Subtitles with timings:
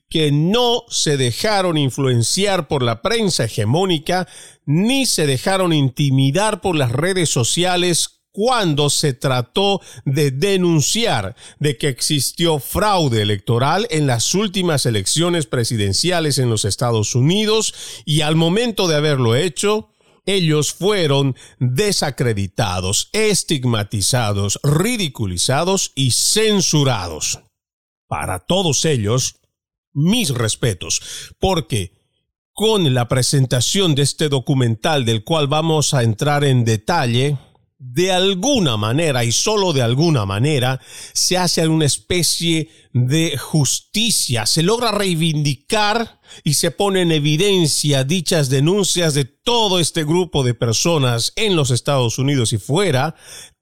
[0.09, 4.28] que no se dejaron influenciar por la prensa hegemónica
[4.65, 11.89] ni se dejaron intimidar por las redes sociales cuando se trató de denunciar de que
[11.89, 17.73] existió fraude electoral en las últimas elecciones presidenciales en los Estados Unidos
[18.05, 19.89] y al momento de haberlo hecho,
[20.27, 27.41] ellos fueron desacreditados, estigmatizados, ridiculizados y censurados.
[28.07, 29.37] Para todos ellos,
[29.95, 31.01] mis respetos,
[31.41, 31.97] porque
[32.53, 37.39] con la presentación de este documental del cual vamos a entrar en detalle,
[37.78, 40.81] de alguna manera y solo de alguna manera
[41.12, 48.48] se hace una especie de justicia, se logra reivindicar y se pone en evidencia dichas
[48.48, 53.14] denuncias de todo este grupo de personas en los Estados Unidos y fuera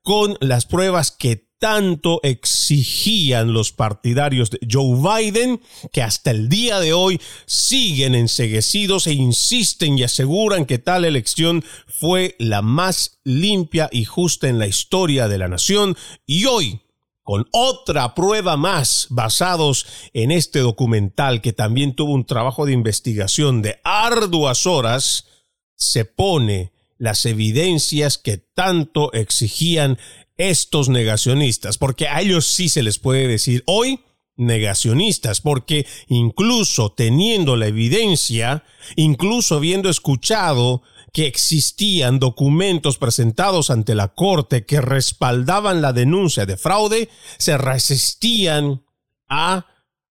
[0.02, 6.78] con las pruebas que tanto exigían los partidarios de Joe Biden, que hasta el día
[6.78, 13.88] de hoy siguen enseguecidos e insisten y aseguran que tal elección fue la más limpia
[13.90, 15.96] y justa en la historia de la nación.
[16.26, 16.82] Y hoy,
[17.22, 23.62] con otra prueba más basados en este documental que también tuvo un trabajo de investigación
[23.62, 25.28] de arduas horas,
[25.76, 29.98] se pone las evidencias que tanto exigían
[30.36, 34.00] estos negacionistas, porque a ellos sí se les puede decir hoy
[34.36, 38.64] negacionistas, porque incluso teniendo la evidencia,
[38.96, 40.82] incluso habiendo escuchado
[41.12, 47.08] que existían documentos presentados ante la Corte que respaldaban la denuncia de fraude,
[47.38, 48.82] se resistían
[49.28, 49.66] a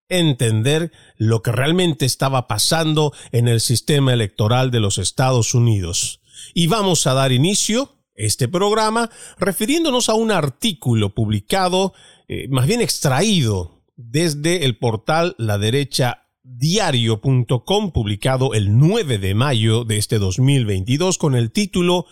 [0.07, 6.21] entender lo que realmente estaba pasando en el sistema electoral de los Estados Unidos.
[6.53, 11.93] Y vamos a dar inicio este programa refiriéndonos a un artículo publicado,
[12.27, 19.85] eh, más bien extraído desde el portal La Derecha diario.com publicado el 9 de mayo
[19.85, 22.05] de este 2022 con el título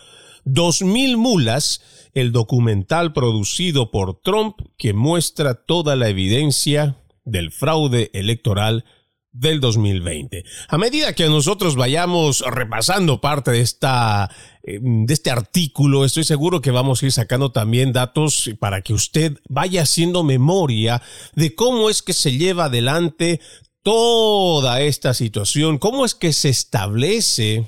[0.45, 1.81] 2000 mulas,
[2.13, 8.85] el documental producido por Trump que muestra toda la evidencia del fraude electoral
[9.31, 10.43] del 2020.
[10.67, 14.29] A medida que nosotros vayamos repasando parte de esta
[14.63, 18.93] eh, de este artículo, estoy seguro que vamos a ir sacando también datos para que
[18.93, 21.01] usted vaya haciendo memoria
[21.35, 23.39] de cómo es que se lleva adelante
[23.83, 27.67] toda esta situación, cómo es que se establece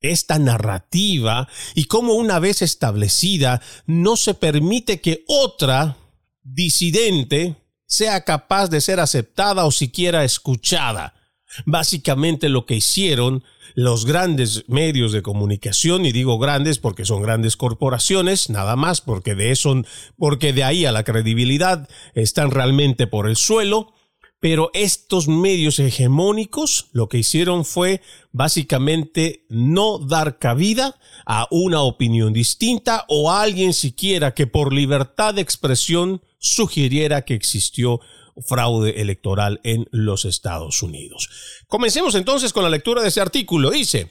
[0.00, 5.96] esta narrativa y cómo una vez establecida no se permite que otra
[6.42, 7.56] disidente
[7.94, 11.14] sea capaz de ser aceptada o siquiera escuchada.
[11.64, 13.44] Básicamente lo que hicieron
[13.74, 19.34] los grandes medios de comunicación, y digo grandes porque son grandes corporaciones, nada más porque
[19.34, 19.82] de eso,
[20.16, 23.92] porque de ahí a la credibilidad están realmente por el suelo,
[24.40, 32.32] pero estos medios hegemónicos lo que hicieron fue básicamente no dar cabida a una opinión
[32.32, 38.00] distinta o a alguien siquiera que por libertad de expresión sugiriera que existió
[38.46, 41.30] fraude electoral en los Estados Unidos.
[41.68, 43.70] Comencemos entonces con la lectura de ese artículo.
[43.70, 44.10] Dice,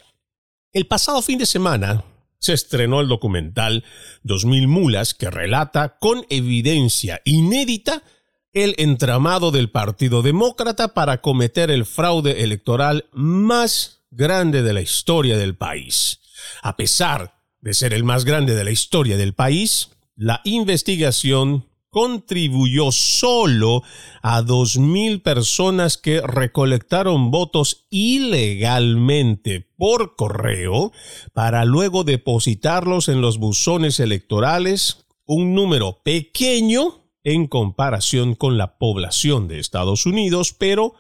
[0.72, 2.04] el pasado fin de semana
[2.40, 3.84] se estrenó el documental
[4.24, 8.04] 2000 mulas que relata con evidencia inédita
[8.52, 15.38] el entramado del Partido Demócrata para cometer el fraude electoral más grande de la historia
[15.38, 16.20] del país.
[16.62, 22.92] A pesar de ser el más grande de la historia del país, la investigación contribuyó
[22.92, 23.84] solo
[24.24, 30.92] a dos mil personas que recolectaron votos ilegalmente por correo
[31.34, 39.48] para luego depositarlos en los buzones electorales, un número pequeño en comparación con la población
[39.48, 40.96] de Estados Unidos, pero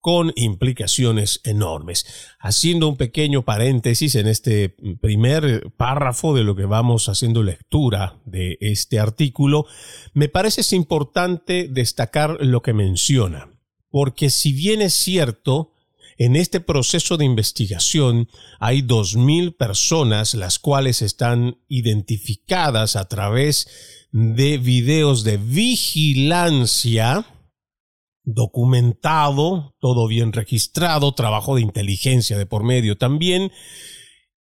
[0.00, 2.06] con implicaciones enormes.
[2.38, 8.58] Haciendo un pequeño paréntesis en este primer párrafo de lo que vamos haciendo lectura de
[8.60, 9.66] este artículo,
[10.12, 13.50] me parece importante destacar lo que menciona,
[13.90, 15.72] porque si bien es cierto,
[16.18, 18.28] en este proceso de investigación
[18.58, 23.68] hay dos mil personas las cuales están identificadas a través
[24.12, 27.26] de videos de vigilancia,
[28.26, 33.52] documentado, todo bien registrado, trabajo de inteligencia de por medio también,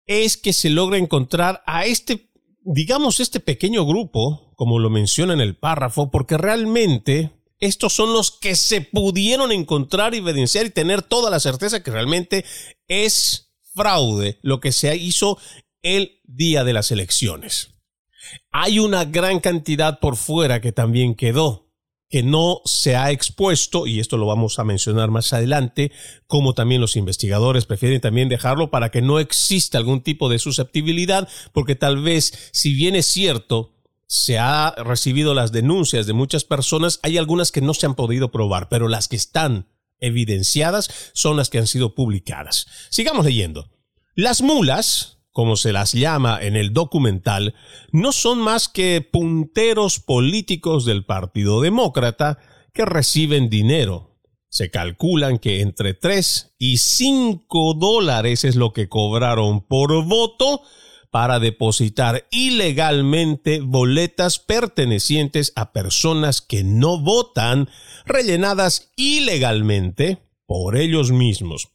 [0.06, 2.30] es que se logra encontrar a este,
[2.60, 8.30] digamos, este pequeño grupo, como lo menciona en el párrafo, porque realmente estos son los
[8.30, 12.44] que se pudieron encontrar, evidenciar y tener toda la certeza que realmente
[12.86, 15.38] es fraude lo que se hizo
[15.82, 17.70] el día de las elecciones.
[18.52, 21.61] Hay una gran cantidad por fuera que también quedó
[22.12, 25.92] que no se ha expuesto, y esto lo vamos a mencionar más adelante,
[26.26, 31.26] como también los investigadores prefieren también dejarlo para que no exista algún tipo de susceptibilidad,
[31.54, 33.72] porque tal vez, si bien es cierto,
[34.06, 38.30] se ha recibido las denuncias de muchas personas, hay algunas que no se han podido
[38.30, 39.68] probar, pero las que están
[39.98, 42.66] evidenciadas son las que han sido publicadas.
[42.90, 43.70] Sigamos leyendo.
[44.14, 47.54] Las mulas, como se las llama en el documental,
[47.90, 52.38] no son más que punteros políticos del Partido Demócrata
[52.72, 54.18] que reciben dinero.
[54.48, 60.62] Se calculan que entre 3 y 5 dólares es lo que cobraron por voto
[61.10, 67.68] para depositar ilegalmente boletas pertenecientes a personas que no votan,
[68.04, 71.72] rellenadas ilegalmente por ellos mismos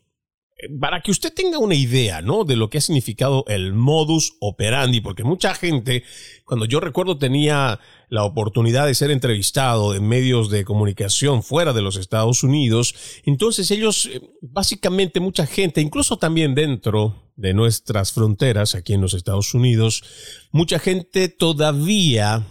[0.79, 2.43] para que usted tenga una idea, ¿no?
[2.43, 6.03] De lo que ha significado el modus operandi, porque mucha gente,
[6.45, 11.83] cuando yo recuerdo tenía la oportunidad de ser entrevistado en medios de comunicación fuera de
[11.83, 18.73] los Estados Unidos, entonces ellos, eh, básicamente mucha gente, incluso también dentro de nuestras fronteras
[18.73, 20.03] aquí en los Estados Unidos,
[20.51, 22.47] mucha gente todavía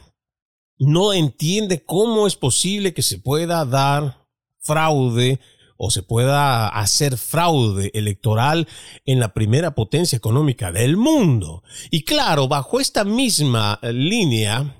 [0.78, 4.26] no entiende cómo es posible que se pueda dar
[4.60, 5.40] fraude
[5.76, 8.68] o se pueda hacer fraude electoral
[9.04, 11.62] en la primera potencia económica del mundo.
[11.90, 14.75] Y claro, bajo esta misma línea,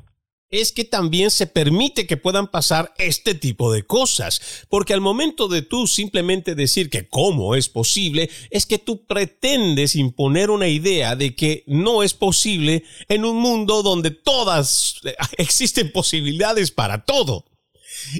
[0.49, 5.49] es que también se permite que puedan pasar este tipo de cosas, porque al momento
[5.49, 11.17] de tú simplemente decir que cómo es posible, es que tú pretendes imponer una idea
[11.17, 15.01] de que no es posible en un mundo donde todas
[15.37, 17.45] existen posibilidades para todo.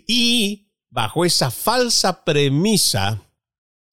[0.07, 3.23] Y bajo esa falsa premisa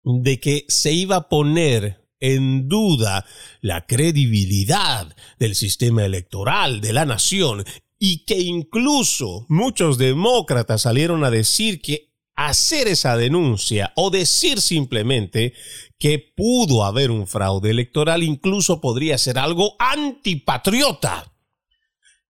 [0.04, 3.26] de que se iba a poner en duda
[3.62, 7.66] la credibilidad del sistema electoral de la nación
[8.00, 15.54] y que incluso muchos demócratas salieron a decir que hacer esa denuncia o decir simplemente
[16.00, 21.32] que pudo haber un fraude electoral incluso podría ser algo antipatriota.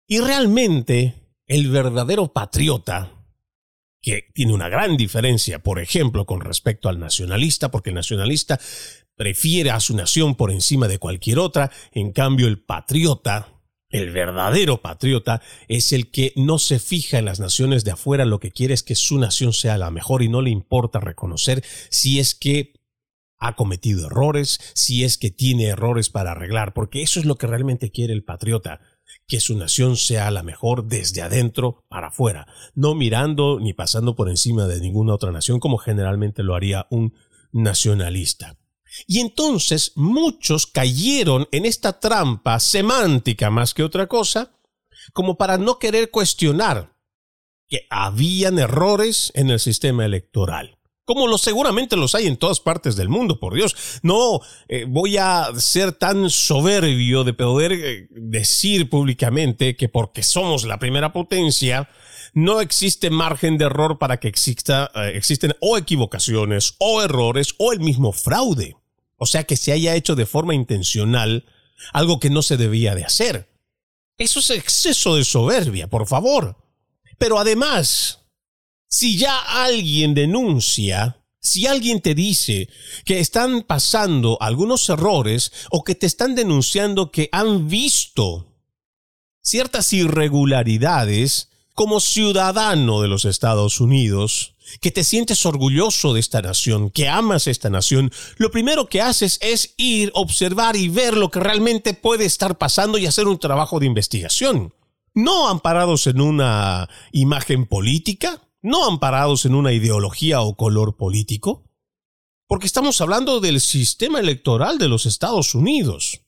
[0.06, 1.14] Y realmente
[1.46, 3.12] el verdadero patriota,
[4.02, 8.58] que tiene una gran diferencia, por ejemplo, con respecto al nacionalista, porque el nacionalista
[9.14, 14.80] prefiere a su nación por encima de cualquier otra, en cambio el patriota el verdadero
[14.82, 18.72] patriota es el que no se fija en las naciones de afuera, lo que quiere
[18.72, 22.72] es que su nación sea la mejor y no le importa reconocer si es que
[23.38, 27.46] ha cometido errores, si es que tiene errores para arreglar, porque eso es lo que
[27.46, 28.80] realmente quiere el patriota,
[29.30, 34.28] que su nación sea la mejor desde adentro para afuera, no mirando ni pasando por
[34.28, 37.14] encima de ninguna otra nación como generalmente lo haría un
[37.52, 38.58] nacionalista.
[39.06, 44.58] Y entonces muchos cayeron en esta trampa semántica más que otra cosa,
[45.12, 46.96] como para no querer cuestionar
[47.68, 50.79] que habían errores en el sistema electoral.
[51.10, 53.74] Como lo seguramente los hay en todas partes del mundo, por Dios.
[54.04, 60.62] No eh, voy a ser tan soberbio de poder eh, decir públicamente que porque somos
[60.62, 61.88] la primera potencia,
[62.32, 67.72] no existe margen de error para que exista, eh, existen o equivocaciones o errores o
[67.72, 68.76] el mismo fraude.
[69.16, 71.44] O sea que se haya hecho de forma intencional
[71.92, 73.50] algo que no se debía de hacer.
[74.16, 76.56] Eso es exceso de soberbia, por favor.
[77.18, 78.19] Pero además,
[78.90, 82.68] si ya alguien denuncia, si alguien te dice
[83.04, 88.48] que están pasando algunos errores o que te están denunciando que han visto
[89.42, 96.90] ciertas irregularidades como ciudadano de los Estados Unidos, que te sientes orgulloso de esta nación,
[96.90, 101.40] que amas esta nación, lo primero que haces es ir, observar y ver lo que
[101.40, 104.74] realmente puede estar pasando y hacer un trabajo de investigación.
[105.14, 111.64] No amparados en una imagen política, no amparados en una ideología o color político,
[112.46, 116.22] porque estamos hablando del sistema electoral de los Estados Unidos,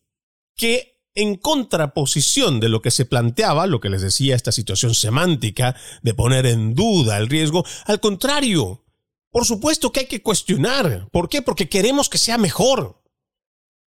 [0.56, 5.76] que en contraposición de lo que se planteaba, lo que les decía esta situación semántica
[6.02, 8.84] de poner en duda el riesgo, al contrario,
[9.30, 11.08] por supuesto que hay que cuestionar.
[11.10, 11.42] ¿Por qué?
[11.42, 13.02] Porque queremos que sea mejor.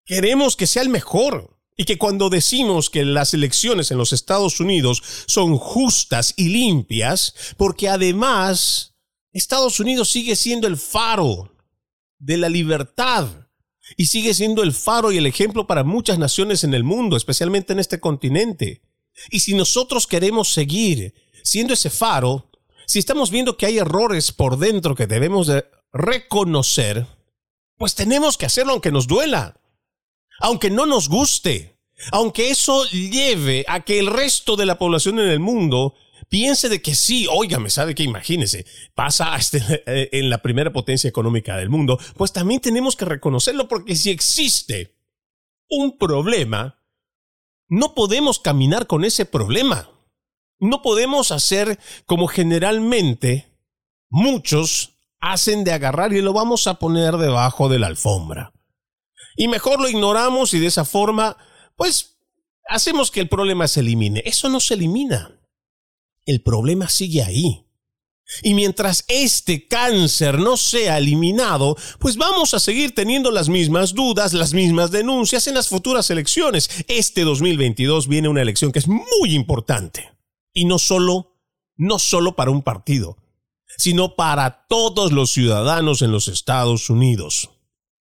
[0.06, 1.61] Queremos que sea el mejor.
[1.82, 7.34] Y que cuando decimos que las elecciones en los Estados Unidos son justas y limpias,
[7.58, 8.94] porque además
[9.34, 11.56] Estados Unidos sigue siendo el faro
[12.20, 13.48] de la libertad
[13.98, 17.74] y sigue siendo el faro y el ejemplo para muchas naciones en el mundo, especialmente
[17.74, 18.84] en este continente.
[19.32, 22.52] Y si nosotros queremos seguir siendo ese faro,
[22.86, 27.08] si estamos viendo que hay errores por dentro que debemos de reconocer,
[27.76, 29.60] pues tenemos que hacerlo aunque nos duela,
[30.40, 31.71] aunque no nos guste,
[32.12, 35.96] aunque eso lleve a que el resto de la población en el mundo
[36.30, 38.66] piense de que sí, óigame, sabe que imagínese,
[38.96, 43.68] pasa este, eh, en la primera potencia económica del mundo, pues también tenemos que reconocerlo
[43.68, 44.96] porque si existe
[45.70, 46.82] un problema,
[47.68, 49.90] no podemos caminar con ese problema.
[50.60, 53.58] No podemos hacer como generalmente
[54.10, 58.54] muchos hacen de agarrar y lo vamos a poner debajo de la alfombra.
[59.38, 61.38] Y mejor lo ignoramos y de esa forma,
[61.82, 62.18] pues,
[62.68, 64.22] hacemos que el problema se elimine.
[64.26, 65.42] Eso no se elimina
[66.26, 67.66] el problema sigue ahí.
[68.44, 74.32] Y mientras este cáncer no sea eliminado, pues vamos a seguir teniendo las mismas dudas,
[74.34, 76.70] las mismas denuncias en las futuras elecciones.
[76.88, 80.12] Este 2022 viene una elección que es muy importante.
[80.54, 81.42] Y no solo,
[81.76, 83.18] no solo para un partido,
[83.78, 87.50] sino para todos los ciudadanos en los Estados Unidos.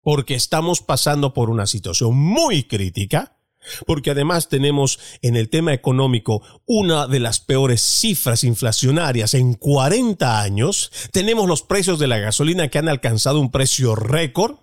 [0.01, 3.38] Porque estamos pasando por una situación muy crítica
[3.85, 10.41] porque además tenemos en el tema económico una de las peores cifras inflacionarias en 40
[10.41, 10.91] años.
[11.11, 14.57] Tenemos los precios de la gasolina que han alcanzado un precio récord.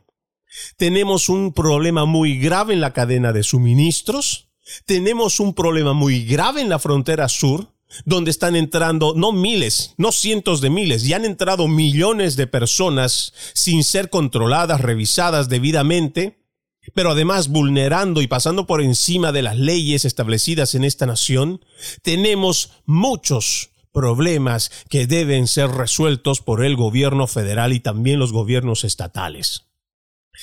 [0.77, 4.49] Tenemos un problema muy grave en la cadena de suministros.
[4.85, 7.69] Tenemos un problema muy grave en la frontera sur,
[8.05, 13.33] donde están entrando no miles, no cientos de miles, ya han entrado millones de personas
[13.53, 16.46] sin ser controladas, revisadas debidamente
[16.95, 21.65] pero además vulnerando y pasando por encima de las leyes establecidas en esta nación,
[22.03, 28.85] tenemos muchos problemas que deben ser resueltos por el gobierno federal y también los gobiernos
[28.85, 29.67] estatales.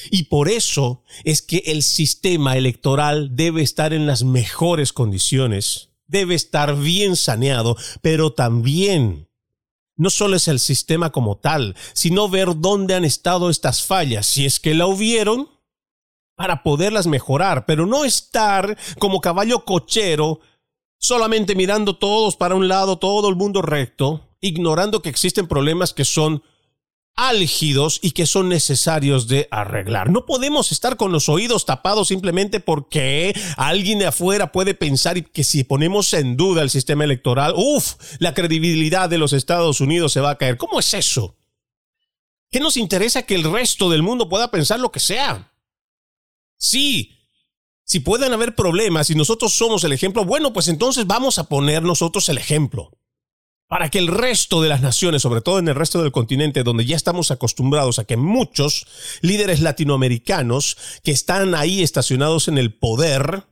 [0.09, 6.33] Y por eso es que el sistema electoral debe estar en las mejores condiciones, debe
[6.35, 9.29] estar bien saneado, pero también
[9.95, 14.45] no solo es el sistema como tal, sino ver dónde han estado estas fallas, si
[14.45, 15.49] es que la hubieron,
[16.35, 20.39] para poderlas mejorar, pero no estar como caballo cochero
[20.97, 26.05] solamente mirando todos para un lado, todo el mundo recto, ignorando que existen problemas que
[26.05, 26.43] son
[27.15, 30.09] álgidos y que son necesarios de arreglar.
[30.09, 35.43] No podemos estar con los oídos tapados simplemente porque alguien de afuera puede pensar que
[35.43, 40.21] si ponemos en duda el sistema electoral, uff, la credibilidad de los Estados Unidos se
[40.21, 40.57] va a caer.
[40.57, 41.37] ¿Cómo es eso?
[42.49, 45.52] ¿Qué nos interesa que el resto del mundo pueda pensar lo que sea?
[46.57, 47.23] Sí,
[47.85, 51.83] si pueden haber problemas y nosotros somos el ejemplo, bueno, pues entonces vamos a poner
[51.83, 52.91] nosotros el ejemplo.
[53.67, 56.85] Para que el resto de las naciones, sobre todo en el resto del continente, donde
[56.85, 58.87] ya estamos acostumbrados a que muchos
[59.21, 63.45] líderes latinoamericanos que están ahí estacionados en el poder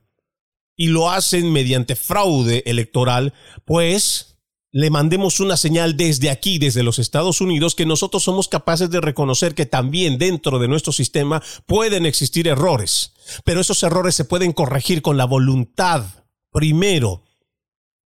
[0.75, 3.33] y lo hacen mediante fraude electoral,
[3.65, 4.30] pues
[4.71, 9.01] le mandemos una señal desde aquí, desde los Estados Unidos, que nosotros somos capaces de
[9.01, 13.13] reconocer que también dentro de nuestro sistema pueden existir errores,
[13.43, 16.05] pero esos errores se pueden corregir con la voluntad,
[16.51, 17.23] primero,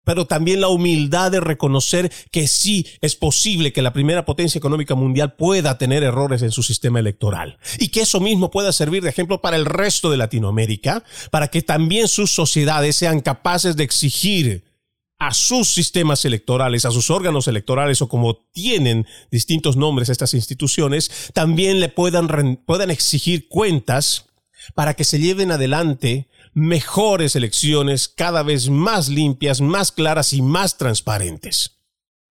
[0.05, 4.95] pero también la humildad de reconocer que sí es posible que la primera potencia económica
[4.95, 9.09] mundial pueda tener errores en su sistema electoral y que eso mismo pueda servir de
[9.09, 14.74] ejemplo para el resto de Latinoamérica, para que también sus sociedades sean capaces de exigir
[15.19, 21.31] a sus sistemas electorales, a sus órganos electorales o como tienen distintos nombres estas instituciones,
[21.33, 24.27] también le puedan, puedan exigir cuentas
[24.75, 30.79] para que se lleven adelante mejores elecciones cada vez más limpias, más claras y más
[30.79, 31.79] transparentes.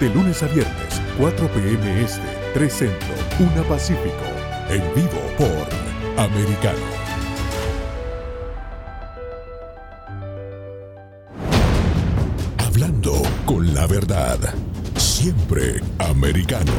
[0.00, 2.02] De lunes a viernes, 4 p.m.
[2.02, 2.20] Este,
[2.54, 4.24] 3 Centro, 1 Pacífico.
[4.68, 6.78] En vivo por Americano.
[12.58, 14.38] Hablando con la verdad.
[14.96, 16.72] Siempre americano.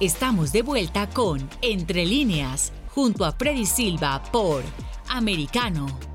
[0.00, 4.64] Estamos de vuelta con Entre líneas, junto a Freddy Silva por
[5.08, 6.11] Americano.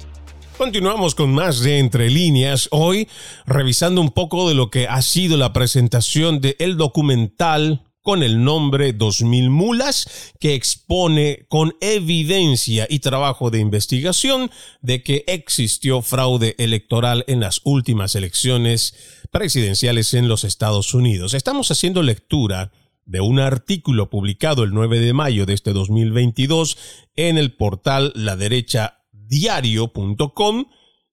[0.58, 3.08] Continuamos con más de Entre líneas, hoy
[3.46, 8.44] revisando un poco de lo que ha sido la presentación del el documental con el
[8.44, 14.50] nombre 2000 mulas, que expone con evidencia y trabajo de investigación
[14.82, 18.96] de que existió fraude electoral en las últimas elecciones
[19.30, 21.36] presidenciales en los Estados Unidos.
[21.36, 22.72] Estamos haciendo lectura
[23.06, 26.78] de un artículo publicado el 9 de mayo de este 2022
[27.16, 28.97] en el portal la derecha
[29.28, 30.66] diario.com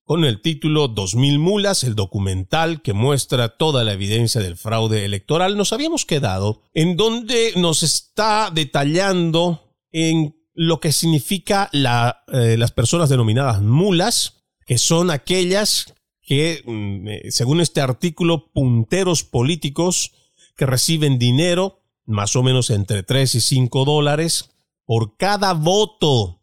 [0.04, 5.56] con el título 2000 mulas, el documental que muestra toda la evidencia del fraude electoral,
[5.56, 13.08] nos habíamos quedado en donde nos está detallando en lo que significa eh, las personas
[13.08, 20.12] denominadas mulas, que son aquellas que, mm, eh, según este artículo, punteros políticos
[20.56, 24.50] que reciben dinero, más o menos entre 3 y 5 dólares,
[24.84, 26.42] por cada voto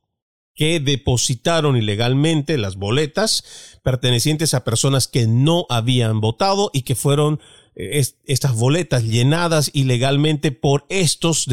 [0.53, 7.39] que depositaron ilegalmente las boletas pertenecientes a personas que no habían votado y que fueron
[7.75, 11.47] eh, estas boletas llenadas ilegalmente por estos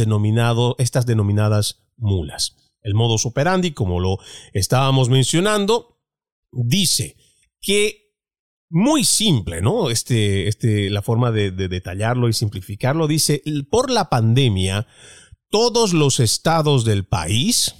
[0.78, 2.56] estas denominadas mulas.
[2.82, 4.18] El modus operandi, como lo
[4.52, 6.00] estábamos mencionando,
[6.52, 7.16] dice
[7.60, 8.08] que
[8.70, 9.90] muy simple, ¿no?
[9.90, 14.86] Este, este, la forma de detallarlo y simplificarlo dice, por la pandemia,
[15.50, 17.74] todos los estados del país,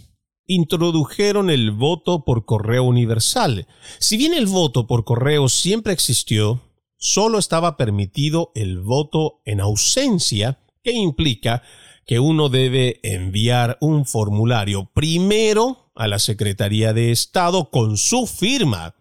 [0.49, 3.67] introdujeron el voto por correo universal.
[3.99, 6.63] Si bien el voto por correo siempre existió,
[6.97, 11.63] solo estaba permitido el voto en ausencia, que implica
[12.07, 18.95] que uno debe enviar un formulario primero a la Secretaría de Estado con su firma,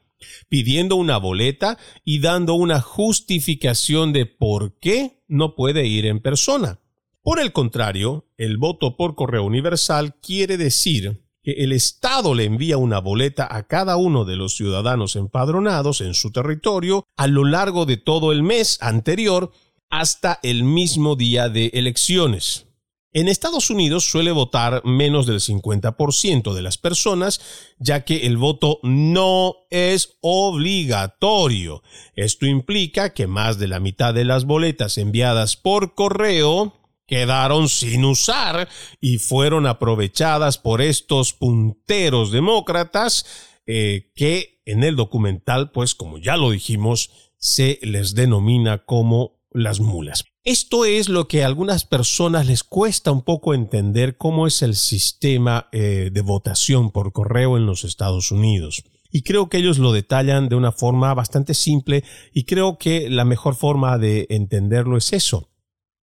[0.50, 6.82] pidiendo una boleta y dando una justificación de por qué no puede ir en persona.
[7.24, 12.76] Por el contrario, el voto por correo universal quiere decir que el Estado le envía
[12.76, 17.86] una boleta a cada uno de los ciudadanos empadronados en su territorio a lo largo
[17.86, 19.54] de todo el mes anterior
[19.90, 22.66] hasta el mismo día de elecciones.
[23.14, 27.40] En Estados Unidos suele votar menos del 50% de las personas,
[27.80, 31.82] ya que el voto no es obligatorio.
[32.14, 36.77] Esto implica que más de la mitad de las boletas enviadas por correo
[37.08, 38.68] quedaron sin usar
[39.02, 43.26] y fueron aprovechadas por estos punteros demócratas
[43.66, 49.80] eh, que en el documental, pues como ya lo dijimos, se les denomina como las
[49.80, 50.26] mulas.
[50.44, 54.76] Esto es lo que a algunas personas les cuesta un poco entender cómo es el
[54.76, 58.84] sistema eh, de votación por correo en los Estados Unidos.
[59.12, 63.26] Y creo que ellos lo detallan de una forma bastante simple y creo que la
[63.26, 65.50] mejor forma de entenderlo es eso,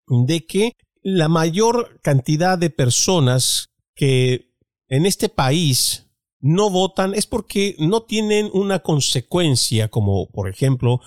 [0.06, 0.72] de que
[1.08, 4.50] la mayor cantidad de personas que
[4.88, 6.08] en este país
[6.40, 11.00] no votan es porque no tienen una consecuencia como por ejemplo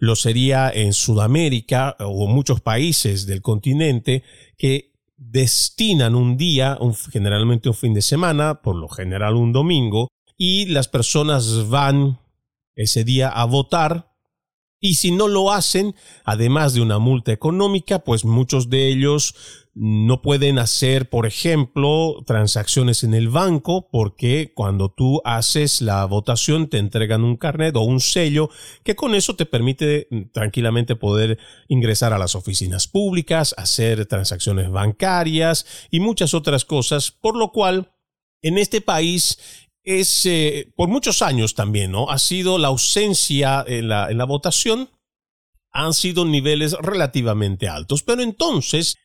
[0.00, 4.24] lo sería en Sudamérica o muchos países del continente
[4.58, 6.76] que destinan un día,
[7.12, 12.18] generalmente un fin de semana, por lo general un domingo, y las personas van
[12.74, 14.13] ese día a votar
[14.84, 15.94] y si no lo hacen,
[16.24, 19.34] además de una multa económica, pues muchos de ellos
[19.72, 26.68] no pueden hacer, por ejemplo, transacciones en el banco porque cuando tú haces la votación
[26.68, 28.50] te entregan un carnet o un sello
[28.82, 34.70] que con eso te permite mm, tranquilamente poder ingresar a las oficinas públicas, hacer transacciones
[34.70, 37.90] bancarias y muchas otras cosas, por lo cual
[38.42, 39.38] en este país
[39.84, 42.10] es, eh, por muchos años también, ¿no?
[42.10, 44.90] Ha sido la ausencia en la, en la votación,
[45.70, 48.02] han sido niveles relativamente altos.
[48.02, 48.96] Pero entonces,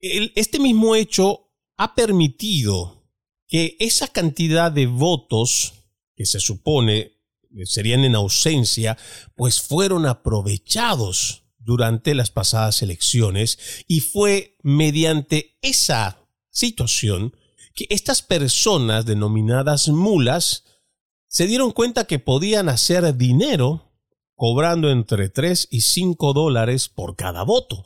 [0.00, 3.08] este mismo hecho ha permitido
[3.48, 5.74] que esa cantidad de votos
[6.14, 7.18] que se supone
[7.64, 8.98] serían en ausencia,
[9.34, 17.36] pues fueron aprovechados durante las pasadas elecciones y fue mediante esa situación
[17.78, 20.64] que estas personas denominadas mulas
[21.28, 23.92] se dieron cuenta que podían hacer dinero
[24.34, 27.84] cobrando entre 3 y 5 dólares por cada voto.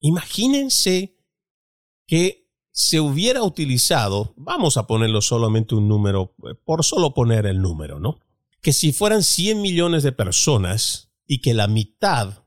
[0.00, 1.16] Imagínense
[2.08, 8.00] que se hubiera utilizado, vamos a ponerlo solamente un número, por solo poner el número,
[8.00, 8.18] ¿no?
[8.62, 12.42] Que si fueran 100 millones de personas y que la mitad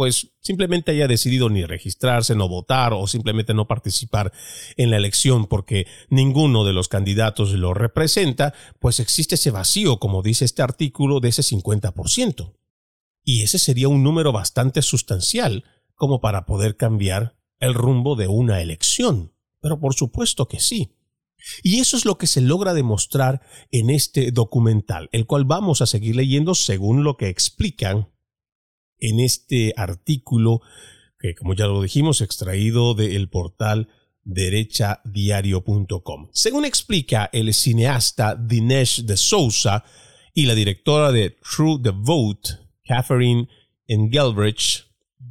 [0.00, 4.32] pues simplemente haya decidido ni registrarse, no votar o simplemente no participar
[4.78, 10.22] en la elección porque ninguno de los candidatos lo representa, pues existe ese vacío, como
[10.22, 12.54] dice este artículo, de ese 50%.
[13.24, 18.62] Y ese sería un número bastante sustancial como para poder cambiar el rumbo de una
[18.62, 19.34] elección.
[19.60, 20.96] Pero por supuesto que sí.
[21.62, 25.86] Y eso es lo que se logra demostrar en este documental, el cual vamos a
[25.86, 28.08] seguir leyendo según lo que explican
[29.00, 30.60] en este artículo
[31.18, 33.88] que, como ya lo dijimos, extraído del portal
[34.24, 36.28] derechadiario.com.
[36.32, 39.84] Según explica el cineasta Dinesh de Souza
[40.34, 42.50] y la directora de True the Vote,
[42.84, 43.48] Catherine
[43.86, 44.86] Engelbrecht,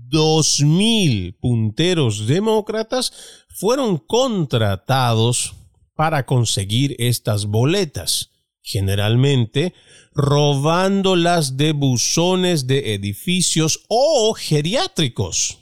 [0.10, 5.55] 2.000 punteros demócratas fueron contratados
[5.95, 8.32] para conseguir estas boletas.
[8.62, 9.74] Generalmente
[10.13, 15.60] robándolas de buzones de edificios o geriátricos.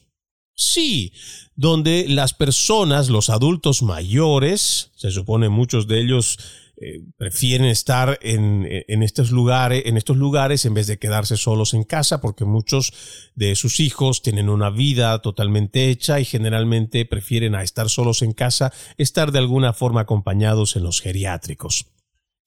[0.56, 1.14] Sí,
[1.56, 6.40] donde las personas, los adultos mayores, se supone muchos de ellos
[6.80, 11.74] eh, prefieren estar en, en, estos lugares, en estos lugares en vez de quedarse solos
[11.74, 12.94] en casa, porque muchos
[13.36, 18.34] de sus hijos tienen una vida totalmente hecha y generalmente prefieren a estar solos en
[18.34, 21.86] casa, estar de alguna forma acompañados en los geriátricos.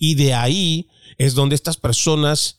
[0.01, 2.59] Y de ahí es donde estas personas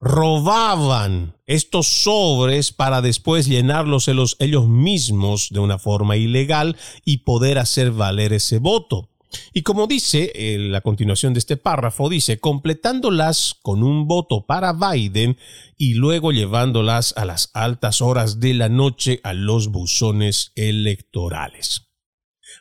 [0.00, 7.90] robaban estos sobres para después llenarlos ellos, mismos de una forma ilegal y poder hacer
[7.90, 9.10] valer ese voto.
[9.52, 14.72] Y como dice en la continuación de este párrafo, dice, completándolas con un voto para
[14.72, 15.38] Biden
[15.76, 21.88] y luego llevándolas a las altas horas de la noche a los buzones electorales.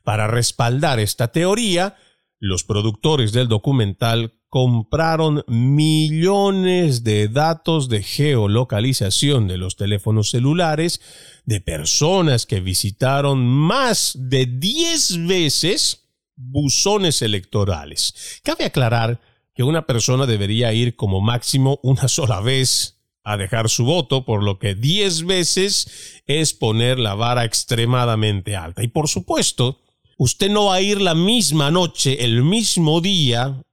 [0.03, 1.97] Para respaldar esta teoría,
[2.41, 10.99] los productores del documental compraron millones de datos de geolocalización de los teléfonos celulares
[11.45, 18.41] de personas que visitaron más de 10 veces buzones electorales.
[18.43, 19.21] Cabe aclarar
[19.53, 24.41] que una persona debería ir como máximo una sola vez a dejar su voto, por
[24.41, 28.81] lo que 10 veces es poner la vara extremadamente alta.
[28.81, 29.79] Y por supuesto,
[30.21, 33.63] usted no va a ir la misma noche, el mismo día,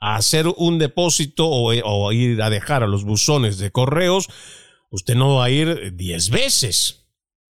[0.00, 4.28] a hacer un depósito o, ir a dejar a los buzones de correos.
[4.88, 7.04] Usted no va a ir diez veces.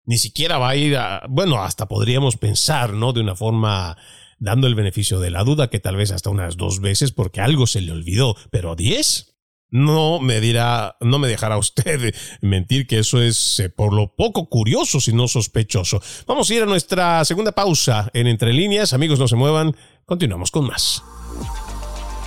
[0.07, 3.13] Ni siquiera va a ir a, bueno, hasta podríamos pensar, ¿no?
[3.13, 3.99] De una forma
[4.39, 7.67] dando el beneficio de la duda que tal vez hasta unas dos veces porque algo
[7.67, 9.32] se le olvidó, pero diez
[9.73, 14.49] no me dirá, no me dejará usted mentir que eso es eh, por lo poco
[14.49, 16.01] curioso, si no sospechoso.
[16.27, 18.93] Vamos a ir a nuestra segunda pausa en Entre Líneas.
[18.93, 19.75] Amigos, no se muevan.
[20.05, 21.03] Continuamos con más.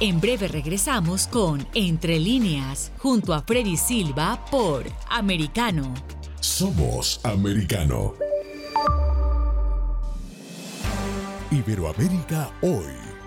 [0.01, 5.93] En breve regresamos con Entre Líneas, junto a Freddy Silva por Americano.
[6.41, 8.13] Somos Americano.
[11.51, 13.14] Iberoamérica hoy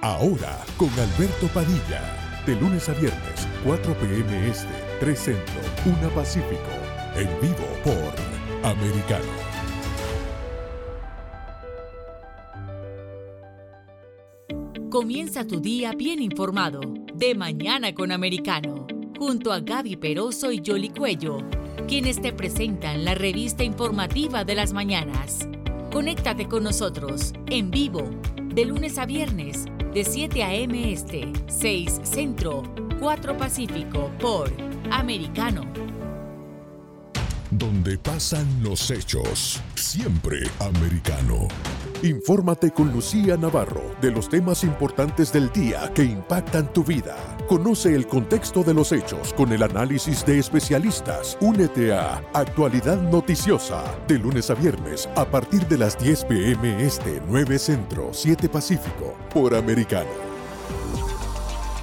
[0.00, 2.00] Ahora con Alberto Padilla.
[2.46, 4.48] De lunes a viernes, 4 p.m.
[4.48, 4.68] Este,
[5.00, 6.70] 3 Centro, 1 Pacífico.
[7.16, 9.26] En vivo por Americano.
[14.88, 16.80] Comienza tu día bien informado.
[17.14, 18.86] De mañana con Americano
[19.18, 21.38] junto a Gaby Peroso y Yoli Cuello,
[21.88, 25.48] quienes te presentan la revista informativa de las mañanas.
[25.92, 28.08] Conéctate con nosotros en vivo
[28.54, 30.92] de lunes a viernes de 7 a.m.
[30.92, 32.62] Este, 6 Centro,
[33.00, 34.50] 4 Pacífico por
[34.90, 35.62] Americano.
[37.50, 41.48] Donde pasan los hechos, siempre americano.
[42.02, 47.37] Infórmate con Lucía Navarro de los temas importantes del día que impactan tu vida.
[47.48, 51.38] Conoce el contexto de los hechos con el análisis de especialistas.
[51.40, 57.22] Únete a Actualidad Noticiosa de lunes a viernes a partir de las 10 pm este
[57.26, 60.10] 9 Centro 7 Pacífico por Americano.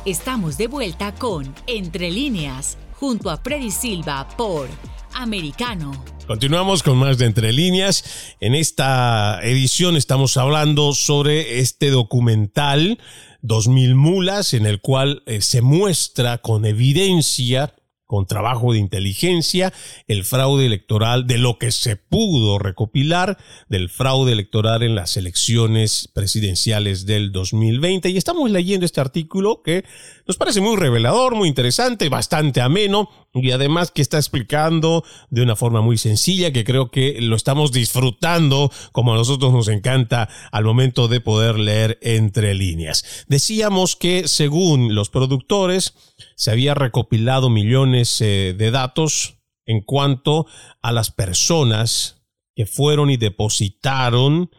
[0.05, 4.67] Estamos de vuelta con Entre líneas junto a Freddy Silva por
[5.15, 5.93] Americano.
[6.27, 8.35] Continuamos con más de Entre líneas.
[8.39, 12.99] En esta edición estamos hablando sobre este documental
[13.45, 17.73] 2000 mulas en el cual eh, se muestra con evidencia
[18.05, 19.73] con trabajo de inteligencia,
[20.07, 26.09] el fraude electoral de lo que se pudo recopilar del fraude electoral en las elecciones
[26.13, 28.09] presidenciales del 2020.
[28.09, 29.85] Y estamos leyendo este artículo que
[30.27, 35.55] nos parece muy revelador, muy interesante, bastante ameno y además que está explicando de una
[35.55, 40.63] forma muy sencilla que creo que lo estamos disfrutando como a nosotros nos encanta al
[40.63, 43.25] momento de poder leer entre líneas.
[43.27, 45.93] Decíamos que según los productores
[46.35, 49.35] se había recopilado millones eh, de datos
[49.65, 50.47] en cuanto
[50.81, 52.23] a las personas
[52.55, 54.49] que fueron y depositaron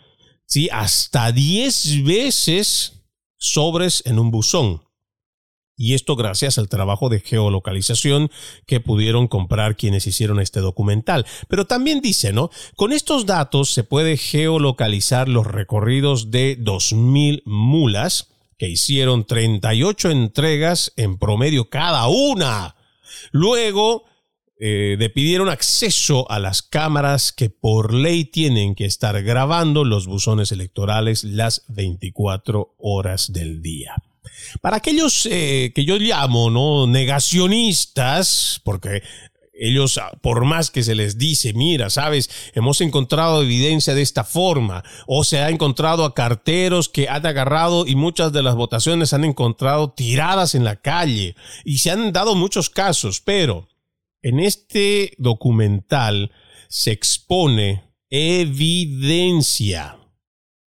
[0.44, 0.68] ¿sí?
[0.70, 3.04] hasta 10 veces
[3.36, 4.85] sobres en un buzón.
[5.76, 8.30] Y esto gracias al trabajo de geolocalización
[8.66, 11.26] que pudieron comprar quienes hicieron este documental.
[11.48, 12.50] Pero también dice, ¿no?
[12.76, 20.92] Con estos datos se puede geolocalizar los recorridos de 2.000 mulas que hicieron 38 entregas
[20.96, 22.76] en promedio cada una.
[23.32, 24.04] Luego,
[24.58, 30.06] eh, le pidieron acceso a las cámaras que por ley tienen que estar grabando los
[30.06, 33.96] buzones electorales las 24 horas del día.
[34.60, 36.86] Para aquellos eh, que yo llamo ¿no?
[36.86, 39.02] negacionistas, porque
[39.58, 44.24] ellos, ah, por más que se les dice, mira, sabes, hemos encontrado evidencia de esta
[44.24, 49.12] forma, o se ha encontrado a carteros que han agarrado y muchas de las votaciones
[49.12, 53.68] han encontrado tiradas en la calle, y se han dado muchos casos, pero
[54.22, 56.32] en este documental
[56.68, 59.98] se expone evidencia,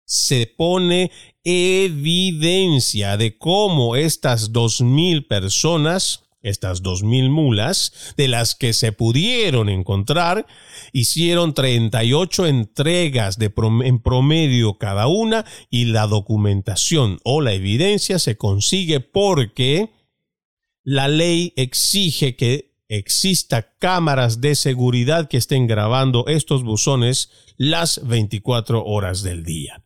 [0.05, 1.11] se pone
[1.43, 8.91] evidencia de cómo estas dos mil personas estas dos mil mulas, de las que se
[8.91, 10.45] pudieron encontrar,
[10.93, 13.51] hicieron 38 entregas de
[13.83, 19.89] en promedio cada una y la documentación o la evidencia se consigue porque
[20.83, 28.85] la ley exige que exista cámaras de seguridad que estén grabando estos buzones las 24
[28.85, 29.84] horas del día.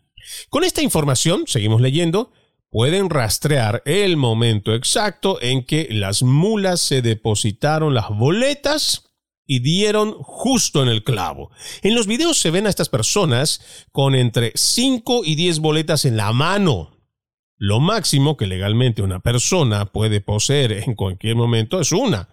[0.49, 2.31] Con esta información, seguimos leyendo,
[2.69, 9.09] pueden rastrear el momento exacto en que las mulas se depositaron las boletas
[9.45, 11.49] y dieron justo en el clavo.
[11.81, 16.17] En los videos se ven a estas personas con entre 5 y 10 boletas en
[16.17, 16.99] la mano.
[17.57, 22.29] Lo máximo que legalmente una persona puede poseer en cualquier momento es una,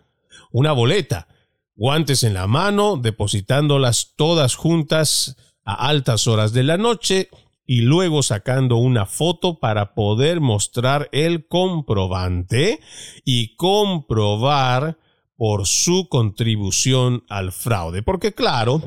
[0.53, 1.29] una boleta.
[1.75, 7.31] Guantes en la mano, depositándolas todas juntas a altas horas de la noche,
[7.67, 12.81] y luego sacando una foto para poder mostrar el comprobante
[13.25, 14.99] y comprobar
[15.37, 18.03] por su contribución al fraude.
[18.03, 18.81] Porque claro,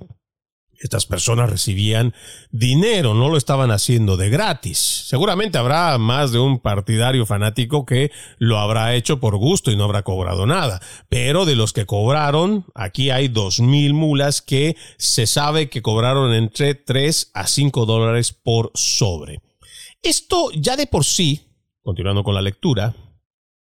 [0.79, 2.13] estas personas recibían
[2.51, 4.77] dinero, no lo estaban haciendo de gratis.
[5.05, 9.83] Seguramente habrá más de un partidario fanático que lo habrá hecho por gusto y no
[9.83, 10.81] habrá cobrado nada.
[11.09, 16.33] Pero de los que cobraron, aquí hay dos mil mulas que se sabe que cobraron
[16.33, 19.41] entre 3 a 5 dólares por sobre.
[20.01, 21.41] Esto ya de por sí,
[21.83, 22.95] continuando con la lectura,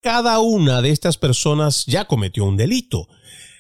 [0.03, 3.09] cada una de estas personas ya cometió un delito.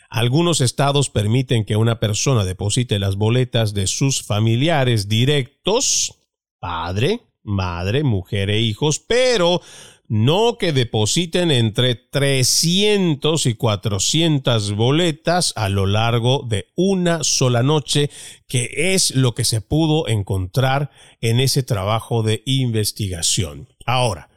[0.08, 6.18] Algunos estados permiten que una persona deposite las boletas de sus familiares directos,
[6.58, 9.60] padre, madre, mujer e hijos, pero
[10.08, 18.08] no que depositen entre 300 y 400 boletas a lo largo de una sola noche,
[18.46, 23.68] que es lo que se pudo encontrar en ese trabajo de investigación.
[23.84, 24.30] Ahora,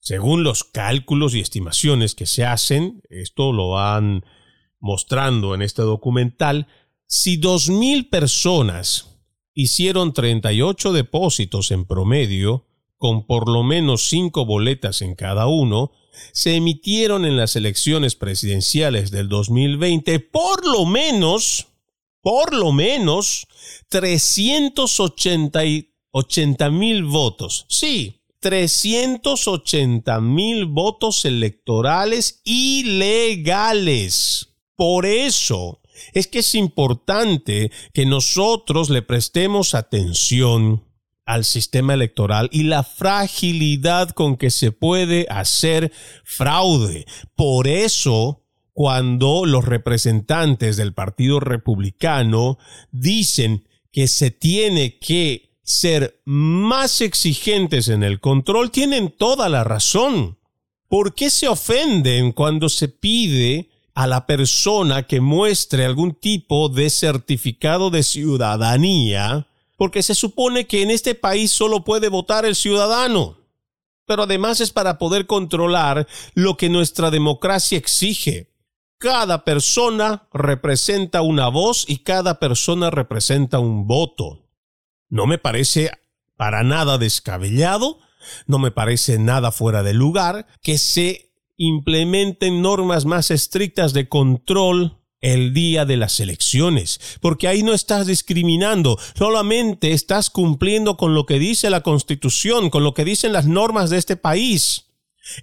[0.00, 4.24] según los cálculos y estimaciones que se hacen, esto lo han
[4.80, 6.66] mostrando en este documental,
[7.06, 9.20] si dos mil personas
[9.54, 12.66] hicieron 38 depósitos en promedio,
[12.96, 15.92] con por lo menos cinco boletas en cada uno,
[16.32, 21.68] se emitieron en las elecciones presidenciales del 2020 por lo menos,
[22.20, 23.46] por lo menos,
[23.88, 27.66] 380 mil votos.
[27.68, 34.47] Sí, 380 mil votos electorales ilegales.
[34.78, 35.80] Por eso
[36.12, 40.84] es que es importante que nosotros le prestemos atención
[41.26, 45.90] al sistema electoral y la fragilidad con que se puede hacer
[46.22, 47.06] fraude.
[47.34, 52.58] Por eso, cuando los representantes del Partido Republicano
[52.92, 60.38] dicen que se tiene que ser más exigentes en el control, tienen toda la razón.
[60.86, 66.88] ¿Por qué se ofenden cuando se pide a la persona que muestre algún tipo de
[66.88, 73.38] certificado de ciudadanía porque se supone que en este país solo puede votar el ciudadano.
[74.06, 78.54] Pero además es para poder controlar lo que nuestra democracia exige.
[78.98, 84.46] Cada persona representa una voz y cada persona representa un voto.
[85.08, 85.90] No me parece
[86.36, 87.98] para nada descabellado,
[88.46, 91.27] no me parece nada fuera de lugar que se
[91.58, 98.06] implementen normas más estrictas de control el día de las elecciones, porque ahí no estás
[98.06, 103.46] discriminando, solamente estás cumpliendo con lo que dice la Constitución, con lo que dicen las
[103.46, 104.86] normas de este país.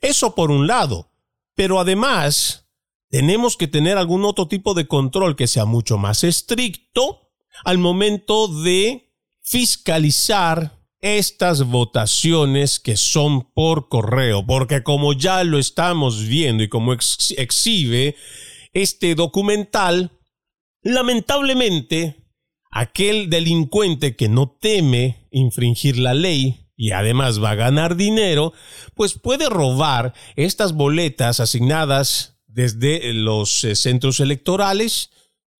[0.01, 1.11] Eso por un lado,
[1.55, 2.69] pero además
[3.09, 7.29] tenemos que tener algún otro tipo de control que sea mucho más estricto
[7.65, 10.74] al momento de fiscalizar
[11.05, 18.15] estas votaciones que son por correo, porque como ya lo estamos viendo y como exhibe
[18.73, 20.19] este documental,
[20.81, 22.15] lamentablemente,
[22.71, 28.53] aquel delincuente que no teme infringir la ley y además va a ganar dinero,
[28.95, 35.11] pues puede robar estas boletas asignadas desde los eh, centros electorales,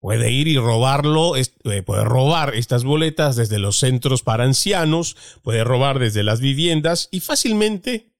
[0.06, 1.47] puede ir y robarlo, eh,
[1.84, 7.22] puede robar estas boletas desde los centros para ancianos, puede robar desde las viviendas y
[7.22, 8.14] fácilmente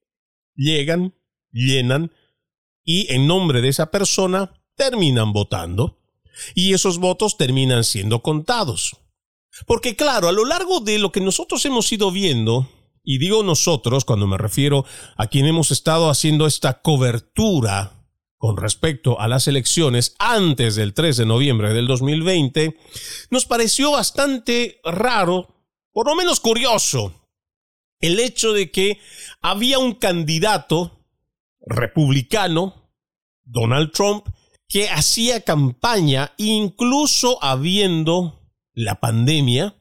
[0.56, 1.14] llegan,
[1.52, 2.10] llenan
[2.82, 6.00] y en nombre de esa persona terminan votando
[6.56, 8.96] y esos votos terminan siendo contados.
[9.64, 12.68] Porque claro, a lo largo de lo que nosotros hemos ido viendo,
[13.04, 14.84] y digo nosotros cuando me refiero
[15.16, 17.95] a quien hemos estado haciendo esta cobertura
[18.38, 22.76] con respecto a las elecciones antes del 3 de noviembre del 2020,
[23.30, 25.54] nos pareció bastante raro,
[25.92, 27.28] por lo menos curioso,
[28.00, 29.00] el hecho de que
[29.40, 31.06] había un candidato
[31.60, 32.92] republicano,
[33.44, 34.26] Donald Trump,
[34.68, 39.74] que hacía campaña incluso habiendo la pandemia,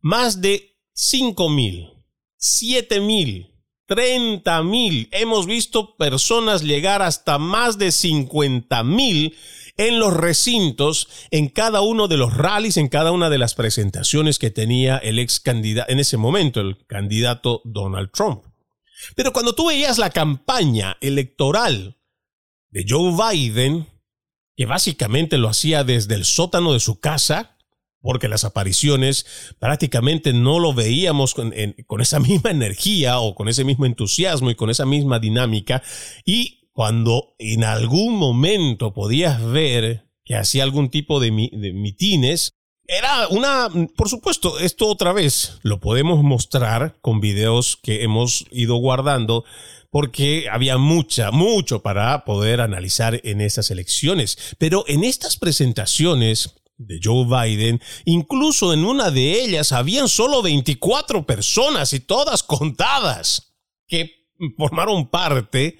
[0.00, 2.04] más de 5 mil,
[2.36, 3.53] 7 mil,
[3.86, 5.08] 30 mil.
[5.12, 9.36] Hemos visto personas llegar hasta más de 50 mil
[9.76, 14.38] en los recintos, en cada uno de los rallies, en cada una de las presentaciones
[14.38, 18.44] que tenía el ex candidato, en ese momento, el candidato Donald Trump.
[19.16, 21.98] Pero cuando tú veías la campaña electoral
[22.70, 23.88] de Joe Biden,
[24.56, 27.53] que básicamente lo hacía desde el sótano de su casa,
[28.04, 29.24] porque las apariciones
[29.58, 31.54] prácticamente no lo veíamos con,
[32.00, 35.82] esa misma energía o con ese mismo entusiasmo y con esa misma dinámica.
[36.26, 42.52] Y cuando en algún momento podías ver que hacía algún tipo de, mitines,
[42.86, 48.76] era una, por supuesto, esto otra vez lo podemos mostrar con videos que hemos ido
[48.76, 49.44] guardando
[49.88, 54.36] porque había mucha, mucho para poder analizar en estas elecciones.
[54.58, 61.24] Pero en estas presentaciones de Joe Biden, incluso en una de ellas habían solo 24
[61.24, 63.54] personas y todas contadas
[63.86, 65.78] que formaron parte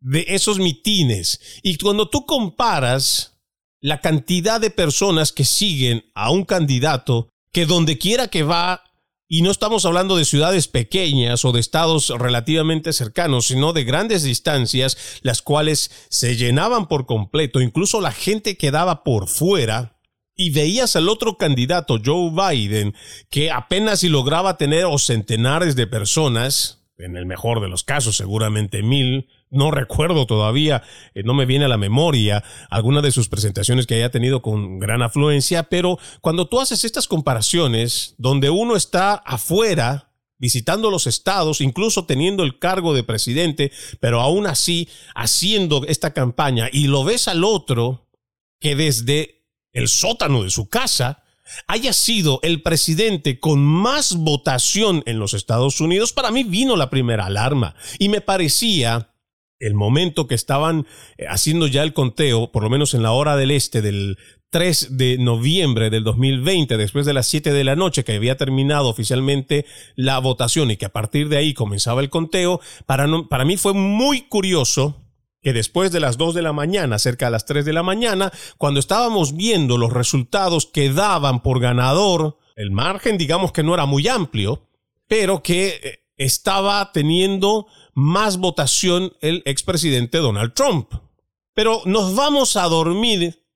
[0.00, 1.40] de esos mitines.
[1.62, 3.38] Y cuando tú comparas
[3.80, 8.82] la cantidad de personas que siguen a un candidato que donde quiera que va
[9.28, 14.22] y no estamos hablando de ciudades pequeñas o de estados relativamente cercanos, sino de grandes
[14.22, 19.95] distancias, las cuales se llenaban por completo, incluso la gente quedaba por fuera,
[20.36, 22.94] y veías al otro candidato, Joe Biden,
[23.30, 28.82] que apenas si lograba tener centenares de personas, en el mejor de los casos seguramente
[28.82, 30.82] mil, no recuerdo todavía,
[31.14, 34.78] eh, no me viene a la memoria alguna de sus presentaciones que haya tenido con
[34.78, 41.62] gran afluencia, pero cuando tú haces estas comparaciones, donde uno está afuera, visitando los estados,
[41.62, 47.28] incluso teniendo el cargo de presidente, pero aún así haciendo esta campaña, y lo ves
[47.28, 48.08] al otro
[48.60, 49.35] que desde
[49.76, 51.22] el sótano de su casa
[51.68, 56.90] haya sido el presidente con más votación en los Estados Unidos, para mí vino la
[56.90, 57.76] primera alarma.
[57.98, 59.10] Y me parecía
[59.60, 60.86] el momento que estaban
[61.18, 64.16] eh, haciendo ya el conteo, por lo menos en la hora del este del
[64.48, 68.88] 3 de noviembre del 2020, después de las 7 de la noche que había terminado
[68.88, 73.58] oficialmente la votación y que a partir de ahí comenzaba el conteo, para, para mí
[73.58, 75.05] fue muy curioso
[75.46, 78.32] que después de las 2 de la mañana, cerca de las 3 de la mañana,
[78.58, 83.86] cuando estábamos viendo los resultados que daban por ganador, el margen digamos que no era
[83.86, 84.66] muy amplio,
[85.06, 90.92] pero que eh, estaba teniendo más votación el expresidente Donald Trump.
[91.54, 93.46] Pero nos vamos a dormir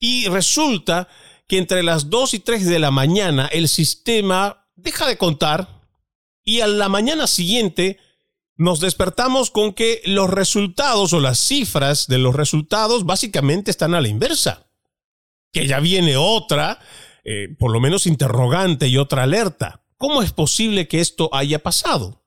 [0.00, 1.06] y resulta
[1.46, 5.80] que entre las 2 y 3 de la mañana el sistema deja de contar
[6.42, 8.00] y a la mañana siguiente
[8.60, 14.02] nos despertamos con que los resultados o las cifras de los resultados básicamente están a
[14.02, 14.66] la inversa.
[15.50, 16.78] Que ya viene otra,
[17.24, 19.82] eh, por lo menos interrogante y otra alerta.
[19.96, 22.22] ¿Cómo es posible que esto haya pasado?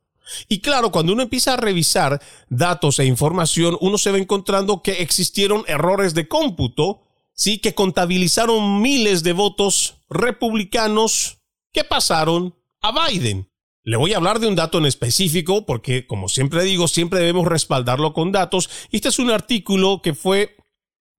[0.47, 2.19] Y claro, cuando uno empieza a revisar
[2.49, 7.03] datos e información, uno se va encontrando que existieron errores de cómputo,
[7.35, 11.37] sí, que contabilizaron miles de votos republicanos
[11.71, 13.52] que pasaron a Biden.
[13.85, 17.47] Le voy a hablar de un dato en específico porque, como siempre digo, siempre debemos
[17.47, 18.69] respaldarlo con datos.
[18.91, 20.55] Este es un artículo que fue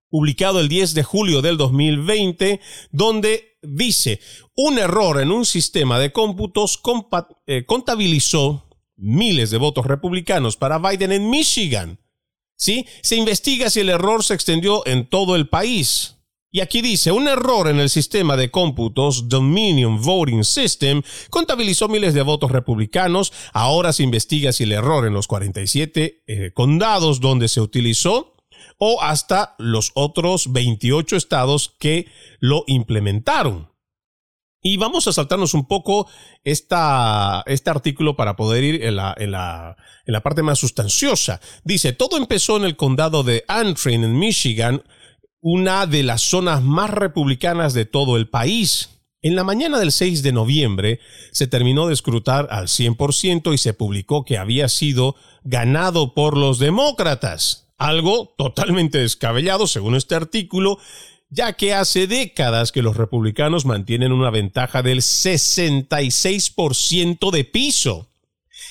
[0.09, 2.61] publicado el 10 de julio del 2020,
[2.91, 4.21] donde dice,
[4.57, 6.81] un error en un sistema de cómputos
[7.47, 11.99] eh, contabilizó miles de votos republicanos para Biden en Michigan.
[12.57, 12.87] ¿Sí?
[13.03, 16.14] Se investiga si el error se extendió en todo el país.
[16.55, 22.15] Y aquí dice, un error en el sistema de cómputos Dominion Voting System contabilizó miles
[22.15, 23.33] de votos republicanos.
[23.53, 28.37] Ahora se investiga si el error en los 47 eh, condados donde se utilizó
[28.79, 32.07] o hasta los otros 28 estados que
[32.39, 33.73] lo implementaron.
[34.63, 36.09] Y vamos a saltarnos un poco
[36.45, 39.77] esta, este artículo para poder ir en la, en, la,
[40.07, 41.41] en la parte más sustanciosa.
[41.65, 44.85] Dice, todo empezó en el condado de Antrim, en Michigan,
[45.47, 49.03] una de las zonas más republicanas de todo el país.
[49.21, 51.01] En la mañana del 6 de noviembre
[51.33, 56.59] se terminó de escrutar al 100% y se publicó que había sido ganado por los
[56.59, 60.79] demócratas, algo totalmente descabellado según este artículo,
[61.29, 68.09] ya que hace décadas que los republicanos mantienen una ventaja del 66% de piso.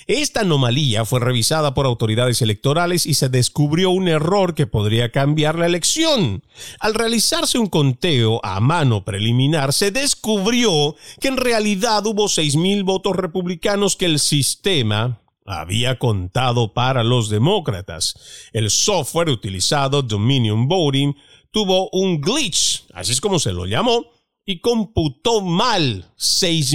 [0.08, 5.58] Esta anomalía fue revisada por autoridades electorales y se descubrió un error que podría cambiar
[5.58, 6.43] la elección.
[6.80, 13.16] Al realizarse un conteo a mano preliminar, se descubrió que en realidad hubo 6.000 votos
[13.16, 18.49] republicanos que el sistema había contado para los demócratas.
[18.54, 21.16] El software utilizado, Dominion Voting,
[21.51, 24.12] tuvo un glitch, así es como se lo llamó,
[24.46, 26.12] y computó mal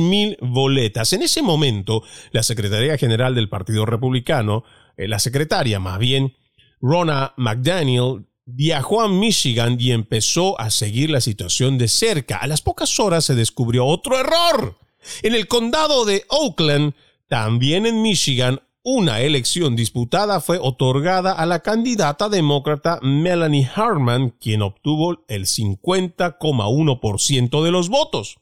[0.01, 1.13] mil boletas.
[1.13, 2.03] En ese momento,
[2.33, 4.65] la Secretaría General del Partido Republicano,
[4.97, 6.35] eh, la secretaria más bien,
[6.81, 12.39] Rona McDaniel, viajó a Michigan y empezó a seguir la situación de cerca.
[12.39, 14.79] A las pocas horas se descubrió otro error.
[15.23, 16.95] En el condado de Oakland,
[17.29, 24.63] también en Michigan, una elección disputada fue otorgada a la candidata demócrata Melanie Harman, quien
[24.63, 28.39] obtuvo el 50,1% de los votos.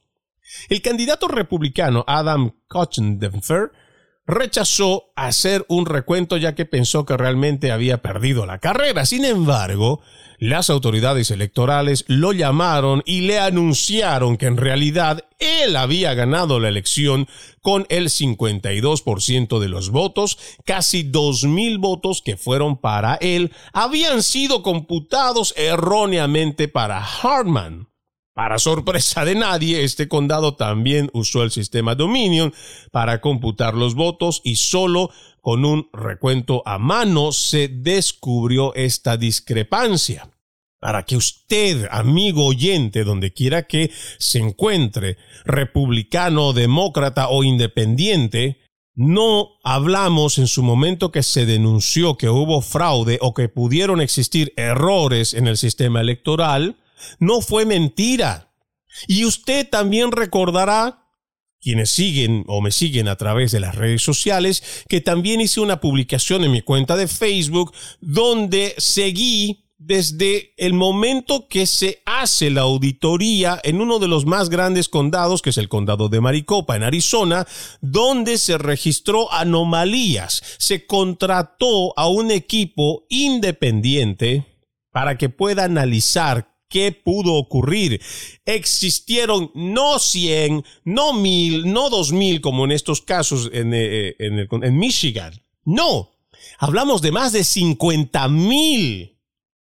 [0.69, 3.73] El candidato republicano Adam Kuchendenfer
[4.27, 9.07] rechazó hacer un recuento ya que pensó que realmente había perdido la carrera.
[9.07, 10.01] Sin embargo,
[10.39, 16.69] las autoridades electorales lo llamaron y le anunciaron que en realidad él había ganado la
[16.69, 17.29] elección
[17.63, 24.63] con el 52% de los votos, casi 2.000 votos que fueron para él habían sido
[24.63, 27.89] computados erróneamente para Hartman.
[28.37, 32.53] Para sorpresa de nadie, este condado también usó el sistema Dominion
[32.93, 35.09] para computar los votos y solo
[35.41, 40.29] con un recuento a mano se descubrió esta discrepancia.
[40.79, 45.17] Para que usted, amigo oyente, donde quiera que se encuentre,
[45.47, 48.61] republicano, demócrata o independiente,
[48.95, 54.53] no hablamos en su momento que se denunció que hubo fraude o que pudieron existir
[54.59, 56.77] errores en el sistema electoral,
[57.19, 58.53] no fue mentira.
[59.07, 61.07] Y usted también recordará
[61.61, 65.81] quienes siguen o me siguen a través de las redes sociales, que también hice una
[65.81, 72.63] publicación en mi cuenta de Facebook donde seguí desde el momento que se hace la
[72.63, 76.83] auditoría en uno de los más grandes condados, que es el condado de Maricopa, en
[76.83, 77.47] Arizona,
[77.81, 80.43] donde se registró anomalías.
[80.59, 84.47] Se contrató a un equipo independiente
[84.93, 88.01] para que pueda analizar qué pudo ocurrir.
[88.45, 95.33] Existieron no 100, no 1000, no 2000 como en estos casos en, eh, en, Michigan.
[95.65, 96.13] No,
[96.59, 99.17] hablamos de más de 50 mil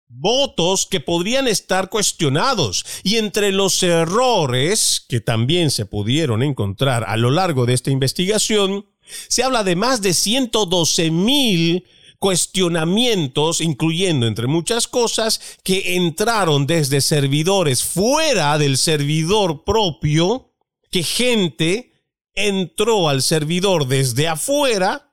[0.09, 2.85] votos que podrían estar cuestionados.
[3.03, 8.87] Y entre los errores que también se pudieron encontrar a lo largo de esta investigación,
[9.29, 11.85] se habla de más de 112 mil
[12.19, 20.53] cuestionamientos, incluyendo entre muchas cosas, que entraron desde servidores fuera del servidor propio,
[20.91, 21.93] que gente
[22.35, 25.13] entró al servidor desde afuera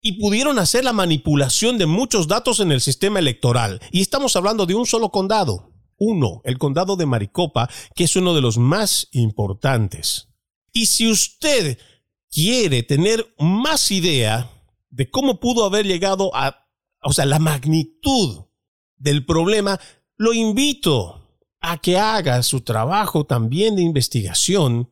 [0.00, 3.80] y pudieron hacer la manipulación de muchos datos en el sistema electoral.
[3.90, 5.72] Y estamos hablando de un solo condado.
[5.98, 10.28] Uno, el condado de Maricopa, que es uno de los más importantes.
[10.72, 11.78] Y si usted
[12.30, 14.50] quiere tener más idea
[14.90, 16.66] de cómo pudo haber llegado a,
[17.02, 18.44] o sea, la magnitud
[18.96, 19.78] del problema,
[20.16, 21.26] lo invito
[21.60, 24.90] a que haga su trabajo también de investigación,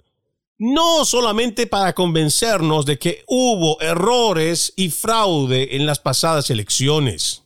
[0.59, 7.45] no solamente para convencernos de que hubo errores y fraude en las pasadas elecciones,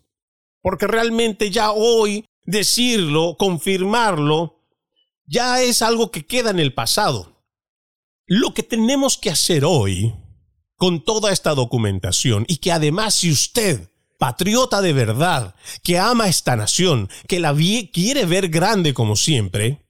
[0.63, 4.65] porque realmente ya hoy decirlo, confirmarlo,
[5.27, 7.45] ya es algo que queda en el pasado.
[8.27, 10.15] Lo que tenemos que hacer hoy
[10.79, 16.57] con toda esta documentación y que además si usted, patriota de verdad, que ama esta
[16.57, 17.55] nación, que la
[17.93, 19.85] quiere ver grande como siempre,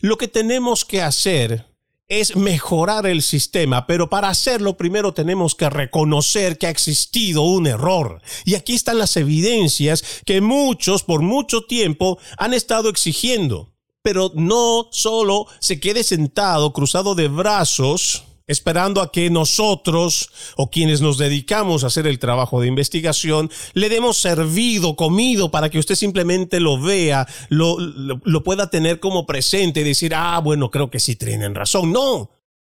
[0.00, 1.66] lo que tenemos que hacer
[2.08, 7.66] es mejorar el sistema, pero para hacerlo primero tenemos que reconocer que ha existido un
[7.66, 8.20] error.
[8.44, 13.72] Y aquí están las evidencias que muchos por mucho tiempo han estado exigiendo.
[14.02, 21.00] Pero no solo se quede sentado, cruzado de brazos, esperando a que nosotros o quienes
[21.00, 25.94] nos dedicamos a hacer el trabajo de investigación le demos servido, comido, para que usted
[25.94, 30.98] simplemente lo vea, lo, lo, pueda tener como presente y decir, ah, bueno, creo que
[30.98, 31.92] sí tienen razón.
[31.92, 32.30] No,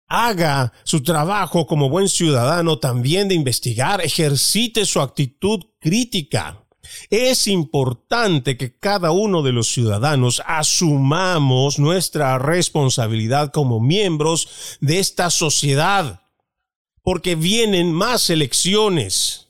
[0.06, 6.63] haga su trabajo como buen ciudadano también de investigar, ejercite su actitud crítica.
[7.10, 15.30] Es importante que cada uno de los ciudadanos asumamos nuestra responsabilidad como miembros de esta
[15.30, 16.22] sociedad,
[17.02, 19.48] porque vienen más elecciones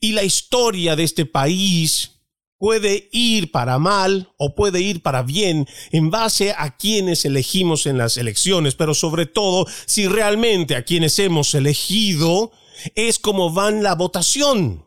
[0.00, 2.12] y la historia de este país
[2.58, 7.98] puede ir para mal o puede ir para bien en base a quienes elegimos en
[7.98, 12.52] las elecciones, pero sobre todo si realmente a quienes hemos elegido
[12.94, 14.84] es como van la votación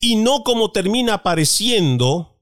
[0.00, 2.36] y no como termina apareciendo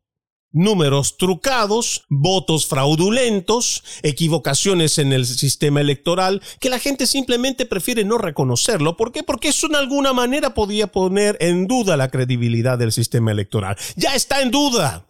[0.55, 8.17] números trucados, votos fraudulentos, equivocaciones en el sistema electoral, que la gente simplemente prefiere no
[8.17, 8.97] reconocerlo.
[8.97, 9.23] ¿Por qué?
[9.23, 13.77] Porque eso en alguna manera podía poner en duda la credibilidad del sistema electoral.
[13.97, 15.07] Ya está en duda.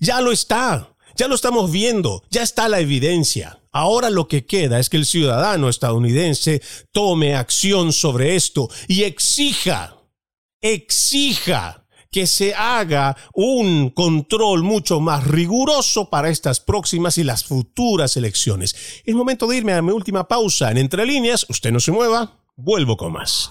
[0.00, 0.96] Ya lo está.
[1.16, 2.24] Ya lo estamos viendo.
[2.30, 3.60] Ya está la evidencia.
[3.72, 6.62] Ahora lo que queda es que el ciudadano estadounidense
[6.92, 10.01] tome acción sobre esto y exija
[10.62, 11.82] exija
[12.12, 18.76] que se haga un control mucho más riguroso para estas próximas y las futuras elecciones.
[19.04, 20.70] Es momento de irme a mi última pausa.
[20.70, 23.50] En Entre Líneas, usted no se mueva, vuelvo con más.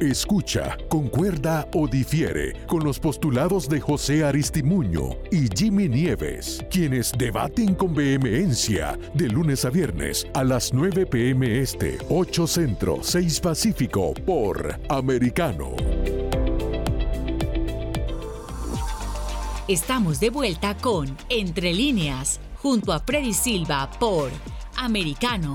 [0.00, 7.74] Escucha, concuerda o difiere con los postulados de José Aristimuño y Jimmy Nieves, quienes debaten
[7.74, 14.14] con vehemencia de lunes a viernes a las 9 pm este, 8 Centro, 6 Pacífico
[14.24, 15.74] por Americano.
[19.66, 24.30] Estamos de vuelta con Entre líneas, junto a Freddy Silva por
[24.76, 25.54] Americano.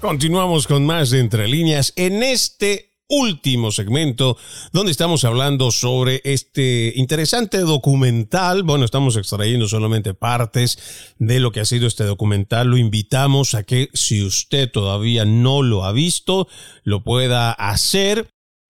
[0.00, 4.36] Continuamos con más de Entre líneas en este último segmento
[4.72, 8.62] donde estamos hablando sobre este interesante documental.
[8.62, 12.68] Bueno, estamos extrayendo solamente partes de lo que ha sido este documental.
[12.68, 16.48] Lo invitamos a que si usted todavía no lo ha visto,
[16.84, 18.28] lo pueda hacer.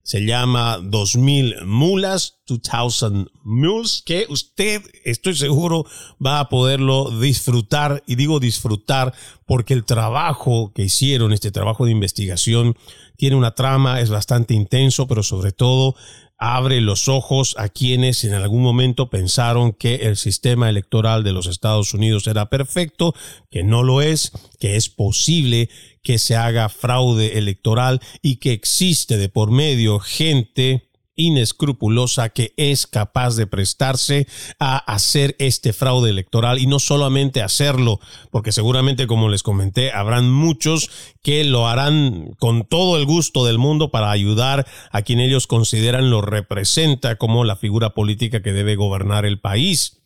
[0.09, 5.85] Se llama 2000 mulas, 2000 mules, que usted, estoy seguro,
[6.19, 8.01] va a poderlo disfrutar.
[8.07, 9.13] Y digo disfrutar
[9.45, 12.75] porque el trabajo que hicieron, este trabajo de investigación,
[13.17, 15.95] tiene una trama, es bastante intenso, pero sobre todo
[16.39, 21.45] abre los ojos a quienes en algún momento pensaron que el sistema electoral de los
[21.45, 23.13] Estados Unidos era perfecto,
[23.51, 25.69] que no lo es, que es posible
[26.03, 30.89] que se haga fraude electoral y que existe de por medio gente
[31.19, 34.27] inescrupulosa que es capaz de prestarse
[34.57, 37.99] a hacer este fraude electoral y no solamente hacerlo,
[38.31, 40.89] porque seguramente como les comenté, habrán muchos
[41.21, 46.09] que lo harán con todo el gusto del mundo para ayudar a quien ellos consideran
[46.09, 49.98] lo representa como la figura política que debe gobernar el país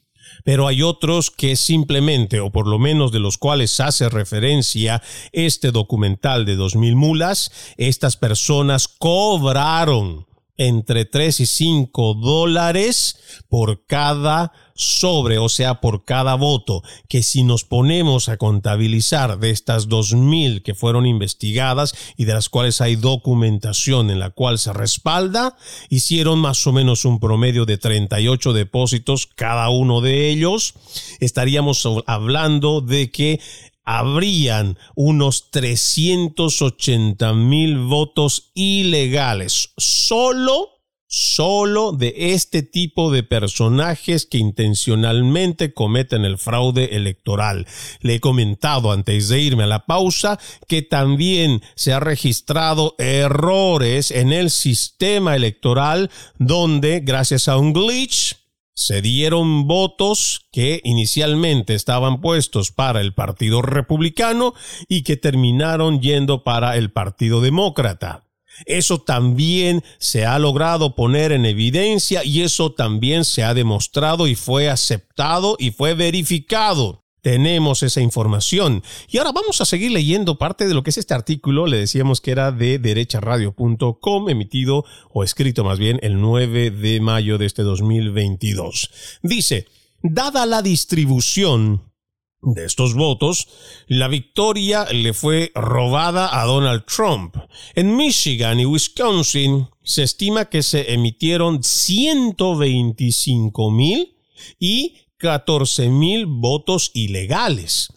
[0.44, 5.72] pero hay otros que simplemente, o por lo menos de los cuales hace referencia este
[5.72, 10.26] documental de 2000 mulas, estas personas cobraron
[10.58, 13.18] entre 3 y 5 dólares
[13.50, 19.52] por cada sobre, o sea, por cada voto, que si nos ponemos a contabilizar de
[19.52, 24.74] estas 2.000 que fueron investigadas y de las cuales hay documentación en la cual se
[24.74, 25.56] respalda,
[25.90, 30.74] hicieron más o menos un promedio de 38 depósitos cada uno de ellos,
[31.20, 33.40] estaríamos hablando de que
[33.84, 40.74] habrían unos 380 mil votos ilegales solo
[41.16, 47.68] solo de este tipo de personajes que intencionalmente cometen el fraude electoral.
[48.02, 54.10] Le he comentado antes de irme a la pausa que también se ha registrado errores
[54.10, 56.10] en el sistema electoral
[56.40, 58.43] donde gracias a un glitch
[58.74, 64.54] se dieron votos que inicialmente estaban puestos para el Partido Republicano
[64.88, 68.24] y que terminaron yendo para el Partido Demócrata.
[68.66, 74.36] Eso también se ha logrado poner en evidencia y eso también se ha demostrado y
[74.36, 78.84] fue aceptado y fue verificado tenemos esa información.
[79.10, 81.68] Y ahora vamos a seguir leyendo parte de lo que es este artículo.
[81.68, 87.38] Le decíamos que era de derecharadio.com, emitido o escrito más bien el 9 de mayo
[87.38, 88.92] de este 2022.
[89.24, 89.68] Dice,
[90.02, 91.94] dada la distribución
[92.42, 93.48] de estos votos,
[93.88, 97.38] la victoria le fue robada a Donald Trump.
[97.74, 104.18] En Michigan y Wisconsin se estima que se emitieron 125 mil
[104.60, 107.94] y 14 mil votos ilegales.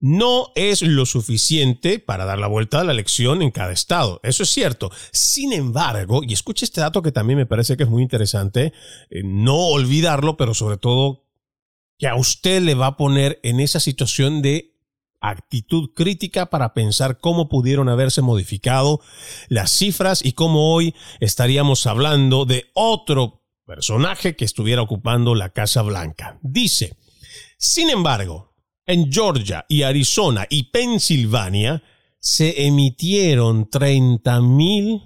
[0.00, 4.20] No es lo suficiente para dar la vuelta a la elección en cada estado.
[4.22, 4.90] Eso es cierto.
[5.12, 8.72] Sin embargo, y escuche este dato que también me parece que es muy interesante,
[9.10, 11.26] eh, no olvidarlo, pero sobre todo
[11.98, 14.72] que a usted le va a poner en esa situación de
[15.20, 19.02] actitud crítica para pensar cómo pudieron haberse modificado
[19.48, 23.41] las cifras y cómo hoy estaríamos hablando de otro
[23.74, 26.38] personaje que estuviera ocupando la Casa Blanca.
[26.42, 26.98] Dice,
[27.56, 28.54] sin embargo,
[28.84, 31.82] en Georgia y Arizona y Pensilvania
[32.20, 35.00] se emitieron 30 mil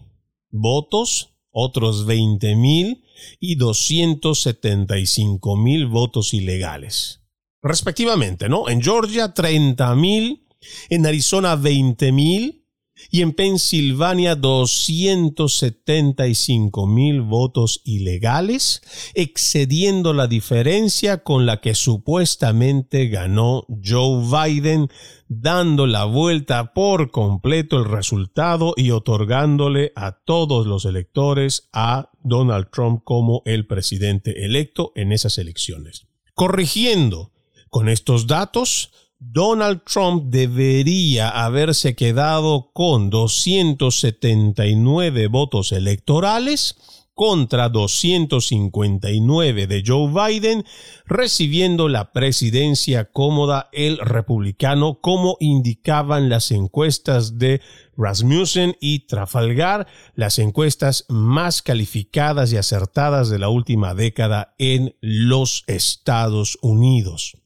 [0.50, 3.04] votos, otros 20 mil
[3.38, 7.20] y 275 mil votos ilegales.
[7.62, 8.68] Respectivamente, ¿no?
[8.68, 10.44] En Georgia 30 mil,
[10.88, 12.65] en Arizona 20 mil,
[13.10, 18.82] y en Pensilvania 275 mil votos ilegales,
[19.14, 24.88] excediendo la diferencia con la que supuestamente ganó Joe Biden,
[25.28, 32.68] dando la vuelta por completo el resultado y otorgándole a todos los electores a Donald
[32.72, 36.06] Trump como el presidente electo en esas elecciones.
[36.34, 37.32] Corrigiendo
[37.70, 46.76] con estos datos, Donald Trump debería haberse quedado con 279 votos electorales
[47.14, 50.66] contra 259 de Joe Biden,
[51.06, 57.62] recibiendo la presidencia cómoda el republicano, como indicaban las encuestas de
[57.96, 65.64] Rasmussen y Trafalgar, las encuestas más calificadas y acertadas de la última década en los
[65.68, 67.38] Estados Unidos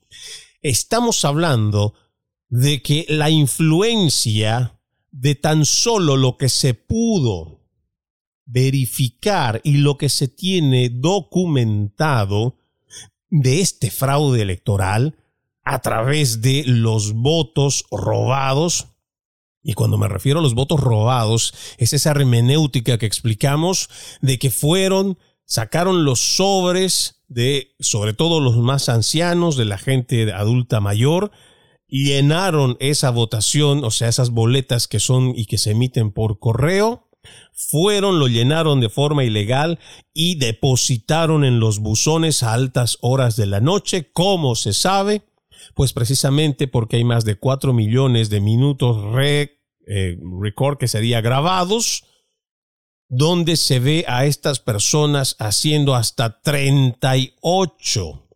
[0.62, 1.94] estamos hablando
[2.48, 4.80] de que la influencia
[5.10, 7.60] de tan solo lo que se pudo
[8.46, 12.56] verificar y lo que se tiene documentado
[13.28, 15.16] de este fraude electoral
[15.62, 18.88] a través de los votos robados.
[19.62, 23.88] Y cuando me refiero a los votos robados, es esa hermenéutica que explicamos
[24.20, 25.18] de que fueron,
[25.50, 31.32] sacaron los sobres de sobre todo los más ancianos, de la gente adulta mayor,
[31.88, 37.08] llenaron esa votación, o sea, esas boletas que son y que se emiten por correo,
[37.52, 39.80] fueron, lo llenaron de forma ilegal
[40.14, 44.10] y depositaron en los buzones a altas horas de la noche.
[44.12, 45.22] ¿Cómo se sabe?
[45.74, 52.04] Pues precisamente porque hay más de 4 millones de minutos eh, record que sería grabados
[53.10, 58.28] donde se ve a estas personas haciendo hasta 38,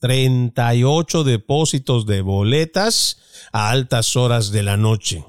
[0.00, 3.18] 38 depósitos de boletas
[3.52, 5.24] a altas horas de la noche.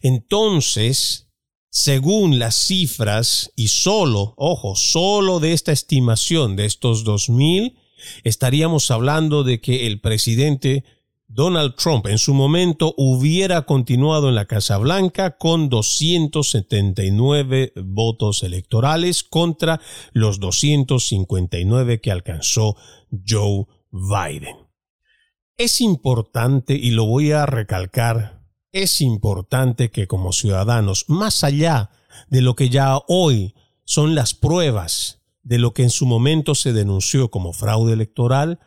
[0.00, 1.28] Entonces,
[1.68, 7.76] según las cifras, y solo, ojo, solo de esta estimación de estos 2.000,
[8.24, 10.84] estaríamos hablando de que el presidente
[11.36, 19.22] Donald Trump en su momento hubiera continuado en la Casa Blanca con 279 votos electorales
[19.22, 19.82] contra
[20.14, 22.76] los 259 que alcanzó
[23.28, 24.56] Joe Biden.
[25.58, 31.90] Es importante, y lo voy a recalcar, es importante que como ciudadanos, más allá
[32.30, 36.72] de lo que ya hoy son las pruebas de lo que en su momento se
[36.72, 38.58] denunció como fraude electoral,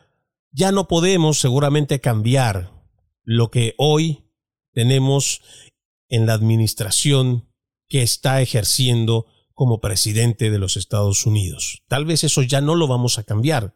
[0.52, 2.72] ya no podemos seguramente cambiar
[3.24, 4.26] lo que hoy
[4.74, 5.42] tenemos
[6.08, 7.50] en la administración
[7.88, 11.84] que está ejerciendo como presidente de los Estados Unidos.
[11.88, 13.76] Tal vez eso ya no lo vamos a cambiar,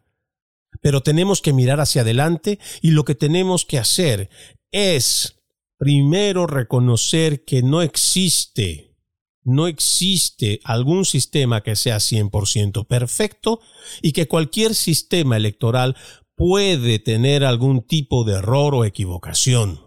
[0.82, 4.30] pero tenemos que mirar hacia adelante y lo que tenemos que hacer
[4.72, 5.44] es
[5.78, 8.96] primero reconocer que no existe,
[9.44, 13.60] no existe algún sistema que sea 100% perfecto
[14.02, 15.98] y que cualquier sistema electoral
[16.46, 19.80] puede tener algún tipo de error o equivocación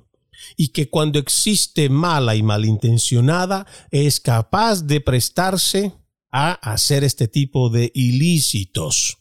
[0.56, 5.92] y que cuando existe mala y malintencionada es capaz de prestarse
[6.32, 9.18] a hacer este tipo de ilícitos.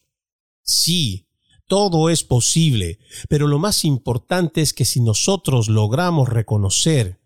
[0.63, 1.27] Sí,
[1.67, 7.19] todo es posible, pero lo más importante es que si nosotros logramos reconocer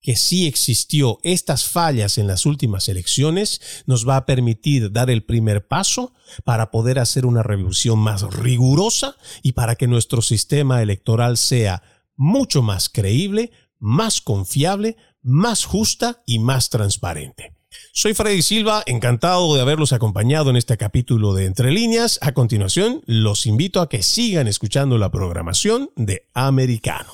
[0.00, 5.24] que sí existió estas fallas en las últimas elecciones nos va a permitir dar el
[5.24, 11.36] primer paso para poder hacer una revisión más rigurosa y para que nuestro sistema electoral
[11.36, 11.82] sea
[12.16, 17.59] mucho más creíble, más confiable, más justa y más transparente.
[17.92, 22.18] Soy Freddy Silva, encantado de haberlos acompañado en este capítulo de Entre líneas.
[22.22, 27.10] A continuación, los invito a que sigan escuchando la programación de Americano.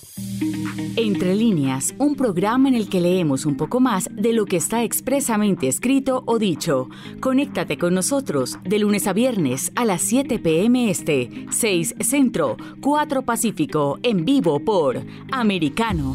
[0.97, 4.85] Entre líneas, un programa en el que leemos un poco más de lo que está
[4.85, 6.89] expresamente escrito o dicho.
[7.21, 10.91] Conéctate con nosotros de lunes a viernes a las 7 p.m.
[10.91, 15.03] Este, 6 Centro, 4 Pacífico, en vivo por
[15.33, 16.15] Americano.